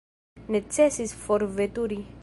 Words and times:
Necesis 0.55 1.13
forveturi. 1.13 2.05